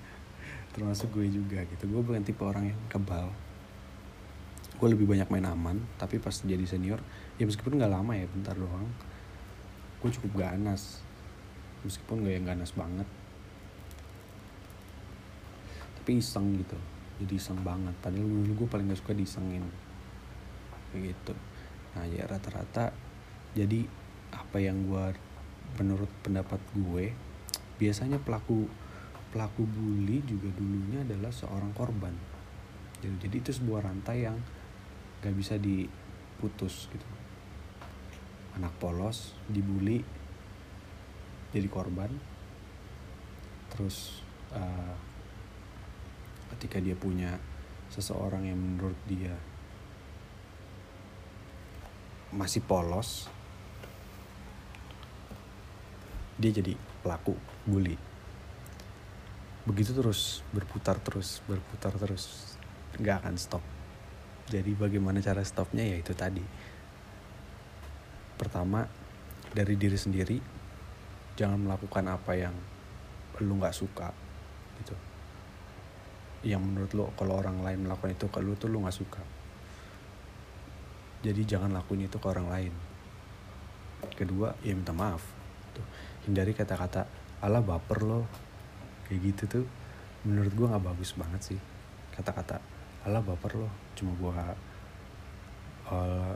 [0.74, 1.90] Termasuk gue juga gitu.
[1.90, 3.34] Gue bukan tipe orang yang kebal.
[4.78, 7.02] Gue lebih banyak main aman tapi pas jadi senior
[7.36, 8.88] ya meskipun nggak lama ya bentar doang
[10.00, 11.04] gue cukup ganas.
[11.84, 13.08] Meskipun gak yang ganas banget.
[16.00, 16.76] Tapi iseng gitu
[17.20, 17.92] jadi iseng banget.
[18.00, 19.64] Padahal dulu gue paling gak suka disengin.
[20.96, 21.34] Gitu.
[21.94, 22.96] Nah ya rata-rata
[23.52, 23.84] jadi
[24.32, 25.06] apa yang gue
[25.78, 27.14] menurut pendapat gue
[27.80, 28.68] biasanya pelaku
[29.30, 32.12] pelaku bully juga dulunya adalah seorang korban.
[33.00, 34.36] Jadi, jadi itu sebuah rantai yang
[35.22, 37.06] gak bisa diputus gitu.
[38.58, 40.02] Anak polos dibully
[41.54, 42.10] jadi korban.
[43.70, 44.94] Terus uh,
[46.56, 47.38] ketika dia punya
[47.90, 49.34] seseorang yang menurut dia
[52.30, 53.26] masih polos
[56.40, 56.72] dia jadi
[57.04, 57.36] pelaku
[57.68, 58.00] bully.
[59.68, 62.56] Begitu terus berputar terus berputar terus
[62.96, 63.60] nggak akan stop.
[64.48, 65.84] Jadi bagaimana cara stopnya?
[65.84, 66.42] Ya itu tadi.
[68.40, 68.88] Pertama
[69.52, 70.40] dari diri sendiri
[71.36, 72.56] jangan melakukan apa yang
[73.44, 74.08] lu nggak suka
[74.80, 74.96] gitu.
[76.40, 79.20] Yang menurut lo kalau orang lain melakukan itu ke lu tuh lu nggak suka.
[81.20, 82.72] Jadi jangan lakuin itu ke orang lain.
[84.16, 85.20] Kedua ya minta maaf
[85.76, 85.84] tuh
[86.26, 87.06] hindari kata-kata
[87.40, 88.26] ala baper lo.
[89.06, 89.64] Kayak gitu tuh
[90.26, 91.60] menurut gue nggak bagus banget sih
[92.14, 92.60] kata-kata
[93.06, 93.68] ala baper lo.
[93.96, 94.32] Cuma gue
[95.90, 96.32] uh,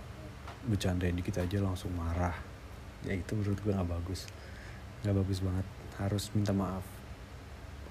[0.64, 2.35] bercandain dikit aja langsung marah.
[3.05, 4.27] Ya itu menurut gue nggak bagus
[5.05, 5.66] nggak bagus banget.
[6.01, 6.85] Harus minta maaf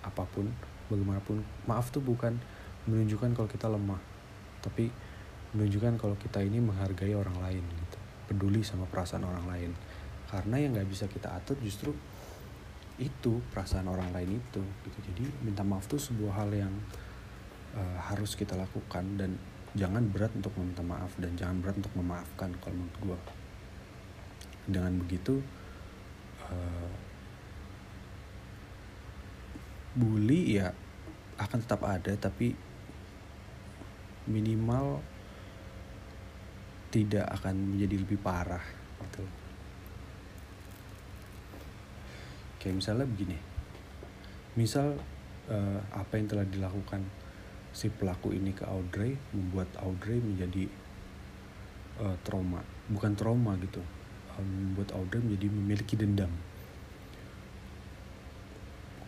[0.03, 0.49] apa pun
[0.89, 1.45] bagaimanapun.
[1.69, 2.35] Maaf tuh bukan
[2.83, 4.01] menunjukkan kalau kita lemah
[4.63, 4.87] tapi
[5.53, 7.97] menunjukkan kalau kita ini menghargai orang lain gitu
[8.31, 9.71] peduli sama perasaan orang lain
[10.33, 11.93] karena yang nggak bisa kita atur justru
[12.97, 14.97] itu perasaan orang lain itu gitu.
[15.13, 16.73] Jadi minta maaf tuh sebuah hal yang
[17.77, 19.37] uh, harus kita lakukan dan
[19.77, 23.19] jangan berat untuk meminta maaf dan jangan berat untuk memaafkan kalau menurut gue
[24.69, 25.41] dengan begitu
[26.49, 26.93] uh,
[29.97, 30.69] bully ya
[31.41, 32.53] akan tetap ada tapi
[34.29, 35.01] minimal
[36.93, 38.63] tidak akan menjadi lebih parah
[39.09, 39.25] gitu
[42.63, 43.35] kayak misalnya begini.
[44.55, 44.95] Misal
[45.51, 47.03] uh, apa yang telah dilakukan
[47.75, 50.71] si pelaku ini ke Audrey membuat Audrey menjadi
[51.99, 52.63] uh, trauma.
[52.87, 53.83] Bukan trauma gitu.
[54.31, 56.31] Uh, membuat Audrey menjadi memiliki dendam.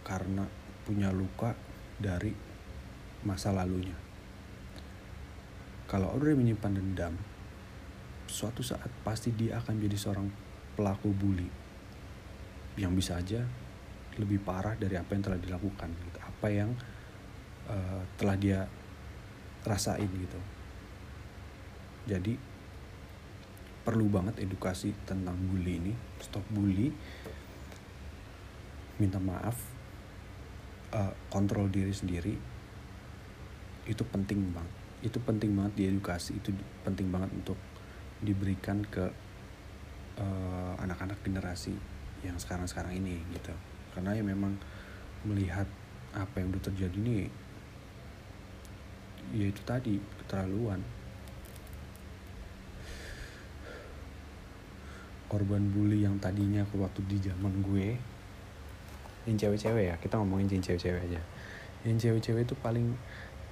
[0.04, 0.44] Karena
[0.84, 1.56] punya luka
[1.96, 2.36] dari
[3.24, 3.96] masa lalunya.
[5.88, 7.16] Kalau Audrey menyimpan dendam
[8.28, 10.28] suatu saat pasti dia akan jadi seorang
[10.76, 11.65] pelaku bully
[12.76, 13.44] yang bisa aja
[14.16, 16.20] lebih parah dari apa yang telah dilakukan gitu.
[16.24, 16.72] apa yang
[17.68, 18.60] uh, telah dia
[19.66, 20.40] rasain gitu.
[22.06, 22.38] Jadi
[23.82, 25.94] perlu banget edukasi tentang bully ini.
[26.22, 26.94] Stop bully.
[29.02, 29.58] Minta maaf.
[30.94, 32.38] Uh, kontrol diri sendiri.
[33.90, 34.74] Itu penting banget.
[35.02, 36.38] Itu penting banget diedukasi.
[36.38, 36.54] Itu
[36.86, 37.58] penting banget untuk
[38.22, 39.10] diberikan ke
[40.22, 41.95] uh, anak-anak generasi
[42.26, 43.54] yang sekarang-sekarang ini gitu.
[43.94, 44.58] Karena ya memang
[45.26, 45.70] melihat
[46.16, 47.28] apa yang udah terjadi ini
[49.34, 50.82] ya itu tadi keterlaluan.
[55.26, 57.98] Korban bully yang tadinya waktu di zaman gue
[59.26, 61.22] yang cewek-cewek ya kita ngomongin yang cewek-cewek aja.
[61.82, 62.94] Yang cewek-cewek itu paling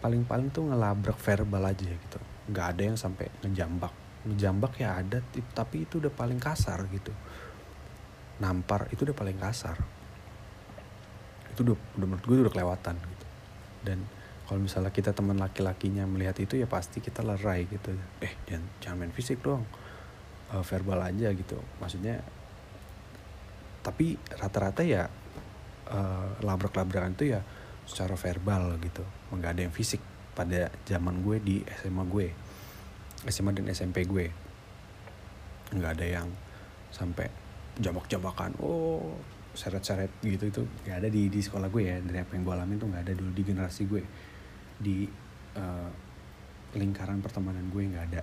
[0.03, 2.19] paling paling tuh ngelabrak verbal aja gitu.
[2.53, 3.93] Nggak ada yang sampai ngejambak.
[4.23, 5.19] Ngejambak ya ada
[5.57, 7.11] tapi itu udah paling kasar gitu
[8.41, 9.77] nampar itu udah paling kasar.
[11.53, 13.25] Itu udah, udah menurut gue udah kelewatan gitu.
[13.83, 13.99] Dan
[14.49, 17.93] kalau misalnya kita teman laki-lakinya melihat itu ya pasti kita lerai gitu.
[18.23, 19.65] Eh jangan jangan main fisik dong.
[20.53, 21.57] Uh, verbal aja gitu.
[21.81, 22.21] Maksudnya
[23.83, 25.11] tapi rata-rata ya
[25.91, 27.41] uh, labrak-labrakan itu ya
[27.83, 29.03] secara verbal gitu.
[29.35, 29.99] Nggak ada yang fisik
[30.33, 32.27] pada zaman gue di SMA gue.
[33.29, 34.27] SMA dan SMP gue.
[35.73, 36.27] Nggak ada yang
[36.93, 37.42] sampai
[37.79, 39.17] jambak-jambakan oh
[39.53, 41.97] seret-seret gitu itu nggak ada di di sekolah gue ya.
[42.01, 44.01] Dari apa yang gue alami tuh nggak ada dulu di generasi gue.
[44.77, 44.97] Di
[45.57, 45.89] uh,
[46.73, 48.21] lingkaran pertemanan gue nggak ada.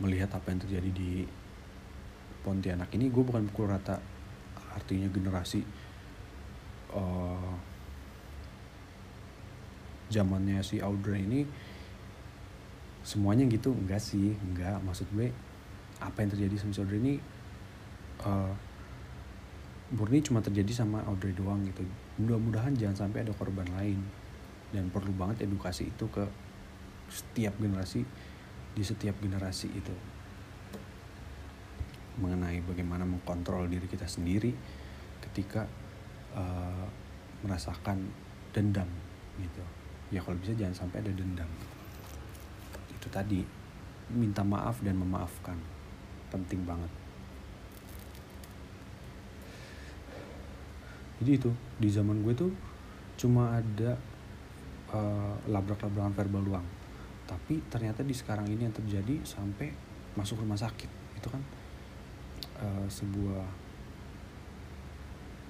[0.00, 1.12] Melihat apa yang terjadi di
[2.44, 3.96] Pontianak ini gue bukan pukul rata
[4.76, 5.64] artinya generasi
[6.92, 7.54] uh,
[10.12, 11.48] zamannya si Audrey ini
[13.00, 15.32] semuanya gitu enggak sih enggak maksud gue
[16.04, 17.14] apa yang terjadi sama si Audrey ini
[18.28, 18.52] uh,
[19.96, 21.80] murni cuma terjadi sama Audrey doang gitu.
[22.20, 24.00] Mudah-mudahan jangan sampai ada korban lain.
[24.74, 26.26] Dan perlu banget edukasi itu ke
[27.06, 28.02] setiap generasi
[28.74, 29.94] di setiap generasi itu.
[32.18, 34.50] Mengenai bagaimana mengkontrol diri kita sendiri
[35.30, 35.66] ketika
[36.34, 36.86] uh,
[37.46, 38.02] merasakan
[38.50, 38.86] dendam
[39.38, 39.62] gitu.
[40.10, 41.48] Ya kalau bisa jangan sampai ada dendam.
[42.92, 43.46] Itu tadi.
[44.04, 45.56] Minta maaf dan memaafkan
[46.34, 46.90] penting banget.
[51.22, 52.50] Jadi itu di zaman gue tuh
[53.14, 53.94] cuma ada
[54.90, 56.66] uh, labrak-labrakan verbal doang.
[57.24, 59.70] Tapi ternyata di sekarang ini yang terjadi sampai
[60.18, 61.42] masuk rumah sakit itu kan.
[62.54, 63.46] Uh, sebuah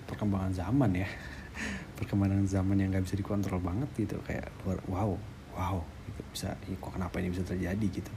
[0.07, 1.09] perkembangan zaman ya.
[1.99, 4.53] Perkembangan zaman yang nggak bisa dikontrol banget gitu kayak
[4.87, 5.17] wow
[5.57, 6.23] wow gitu.
[6.31, 8.13] Bisa ya, kok kenapa ini bisa terjadi gitu.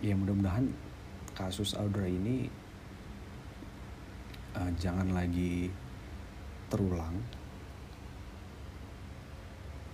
[0.00, 0.66] Ya mudah-mudahan
[1.40, 2.44] kasus Audra ini
[4.60, 5.72] uh, jangan lagi
[6.68, 7.16] terulang.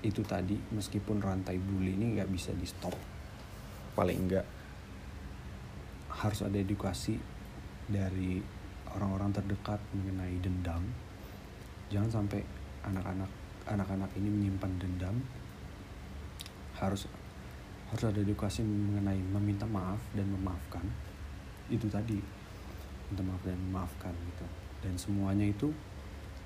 [0.02, 2.94] Itu tadi meskipun rantai bully ini nggak bisa di stop
[3.94, 4.44] paling enggak
[6.12, 7.16] harus ada edukasi
[7.86, 8.42] dari
[8.98, 10.82] orang-orang terdekat mengenai dendam.
[11.94, 12.42] Jangan sampai
[12.82, 13.30] anak-anak
[13.70, 15.16] anak-anak ini menyimpan dendam.
[16.74, 17.06] Harus
[17.86, 20.82] harus ada edukasi mengenai meminta maaf dan memaafkan
[21.70, 22.18] itu tadi.
[23.06, 24.46] Minta maaf dan memaafkan gitu.
[24.82, 25.70] Dan semuanya itu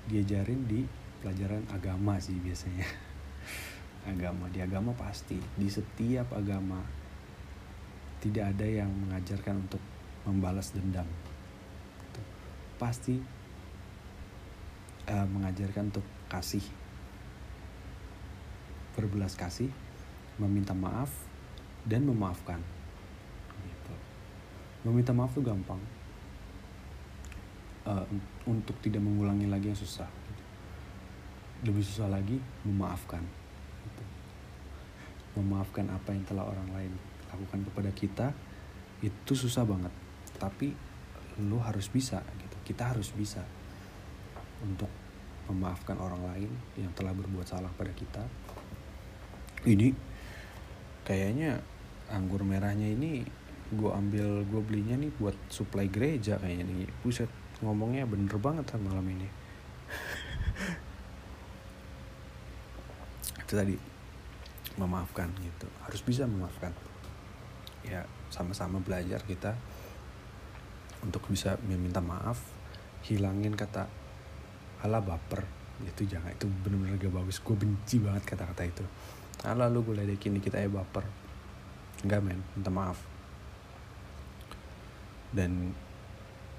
[0.09, 0.85] diajarin di
[1.21, 2.85] pelajaran agama sih biasanya.
[4.11, 6.81] Agama di agama pasti di setiap agama.
[8.17, 9.81] Tidak ada yang mengajarkan untuk
[10.25, 11.05] membalas dendam.
[12.09, 12.21] Gitu.
[12.81, 13.15] pasti
[15.05, 16.65] uh, mengajarkan untuk kasih.
[18.97, 19.69] Berbelas kasih
[20.41, 21.13] meminta maaf
[21.85, 22.80] dan memaafkan.
[24.85, 25.79] Meminta maaf tuh gampang
[27.85, 28.05] uh,
[28.49, 30.43] untuk tidak mengulangi lagi yang susah gitu.
[31.69, 33.21] lebih susah lagi memaafkan
[33.85, 34.03] gitu.
[35.41, 36.93] memaafkan apa yang telah orang lain
[37.31, 38.27] lakukan kepada kita
[39.01, 39.93] itu susah banget
[40.37, 40.73] tapi
[41.41, 43.41] lu harus bisa gitu kita harus bisa
[44.61, 44.89] untuk
[45.49, 48.21] memaafkan orang lain yang telah berbuat salah pada kita
[49.65, 49.93] ini
[51.05, 51.61] kayaknya
[52.11, 53.25] anggur merahnya ini
[53.71, 56.91] gue ambil gue belinya nih buat supply gereja kayaknya nih.
[57.03, 57.29] Buset
[57.63, 59.27] ngomongnya bener banget kan malam ini.
[63.47, 63.79] Itu tadi
[64.75, 65.71] memaafkan gitu.
[65.87, 66.75] Harus bisa memaafkan.
[67.87, 69.55] Ya sama-sama belajar kita
[71.01, 72.37] untuk bisa meminta maaf
[73.07, 73.87] hilangin kata
[74.83, 75.47] ala baper.
[75.81, 77.41] Itu jangan itu bener-bener gak bagus.
[77.41, 78.85] Gue benci banget kata-kata itu.
[79.47, 81.01] Ala lu gue ledekin dikit aja baper.
[82.05, 83.10] Enggak men minta maaf
[85.31, 85.71] dan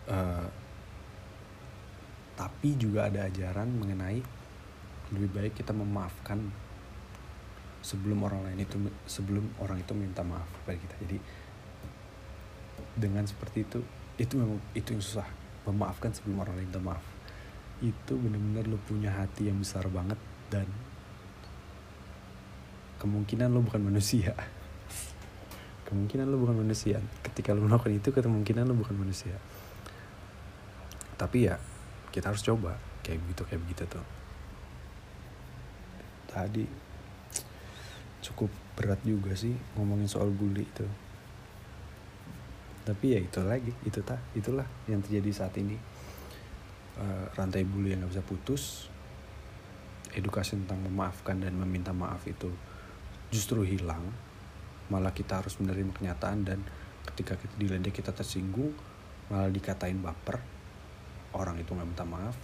[0.09, 0.49] uh,
[2.33, 4.25] tapi juga ada ajaran mengenai
[5.13, 6.41] lebih baik kita memaafkan
[7.85, 10.95] sebelum orang lain itu sebelum orang itu minta maaf kepada kita.
[11.05, 11.19] Jadi
[12.97, 13.79] dengan seperti itu
[14.17, 15.29] itu memang itu yang susah.
[15.63, 17.05] Memaafkan sebelum orang lain minta maaf.
[17.85, 20.17] Itu benar-benar lo punya hati yang besar banget
[20.49, 20.67] dan
[23.03, 24.33] kemungkinan lo bukan manusia
[25.93, 26.97] kemungkinan lo bukan manusia.
[27.21, 29.37] Ketika lo melakukan itu kemungkinan lo bukan manusia.
[31.21, 31.61] Tapi ya
[32.09, 32.81] kita harus coba.
[33.05, 34.07] Kayak begitu kayak begitu tuh.
[36.33, 36.65] Tadi
[38.25, 40.89] cukup berat juga sih ngomongin soal bully itu.
[42.89, 45.77] Tapi ya itu lagi itu tak itulah yang terjadi saat ini.
[46.93, 48.93] Uh, rantai bully yang nggak bisa putus
[50.13, 52.53] edukasi tentang memaafkan dan meminta maaf itu
[53.33, 54.13] justru hilang
[54.93, 56.61] malah kita harus menerima kenyataan dan
[57.09, 58.77] ketika kita diledek kita tersinggung
[59.33, 60.37] malah dikatain baper
[61.33, 62.37] orang itu nggak minta maaf.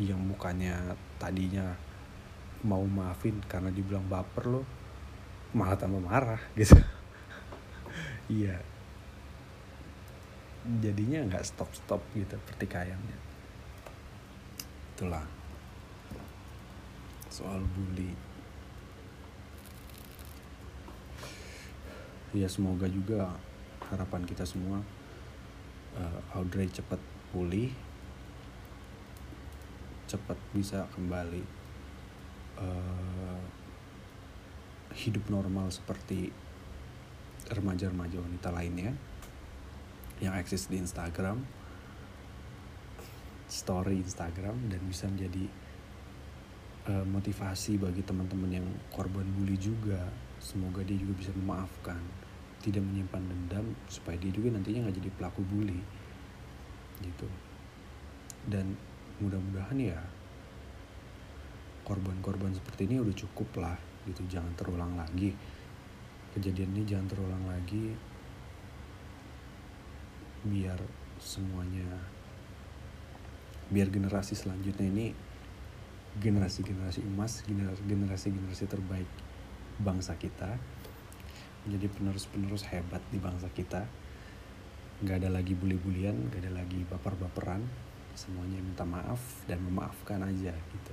[0.00, 1.76] Yang mukanya tadinya
[2.64, 4.62] mau maafin karena dibilang baper lo
[5.52, 6.80] malah tambah marah gitu.
[8.32, 8.56] Iya.
[10.80, 13.18] Jadinya nggak stop stop gitu pertikaiannya.
[14.96, 15.28] Itulah
[17.28, 18.33] soal bully
[22.34, 23.30] ya semoga juga
[23.88, 24.82] harapan kita semua
[25.94, 26.98] uh, Audrey cepat
[27.30, 27.70] pulih
[30.10, 31.42] cepat bisa kembali
[32.58, 33.40] uh,
[34.94, 36.30] hidup normal seperti
[37.50, 38.92] remaja-remaja wanita lainnya
[40.22, 41.42] yang eksis di Instagram
[43.54, 45.46] story Instagram dan bisa menjadi
[46.90, 50.10] uh, motivasi bagi teman-teman yang korban bully juga.
[50.42, 52.23] Semoga dia juga bisa memaafkan
[52.64, 55.80] tidak menyimpan dendam supaya dia juga nantinya nggak jadi pelaku bully
[57.04, 57.28] gitu.
[58.48, 58.72] Dan
[59.20, 60.00] mudah-mudahan ya
[61.84, 63.76] korban-korban seperti ini udah cukup lah
[64.08, 64.24] gitu.
[64.24, 65.36] Jangan terulang lagi.
[66.32, 67.92] Kejadian ini jangan terulang lagi
[70.44, 70.76] biar
[71.16, 71.88] semuanya
[73.72, 75.16] biar generasi selanjutnya ini
[76.20, 79.08] generasi-generasi emas generasi-generasi terbaik
[79.80, 80.60] bangsa kita
[81.64, 83.88] menjadi penerus-penerus hebat di bangsa kita.
[85.00, 87.64] Nggak ada lagi bully-bulian nggak ada lagi baper-baperan.
[88.14, 89.18] Semuanya minta maaf
[89.50, 90.92] dan memaafkan aja gitu.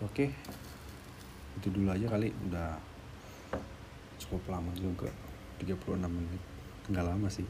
[0.00, 0.30] Oke
[1.58, 2.30] itu dulu aja kali.
[2.46, 2.78] Udah
[4.22, 5.10] cukup lama juga
[5.58, 6.42] 36 menit.
[6.86, 7.46] Nggak lama sih.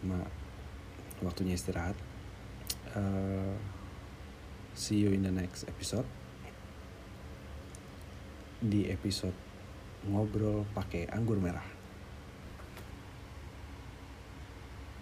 [0.00, 0.24] Cuma
[1.20, 1.94] waktunya istirahat.
[2.96, 3.52] Uh,
[4.72, 6.08] see you in the next episode
[8.58, 9.34] di episode
[10.10, 11.77] ngobrol pakai anggur merah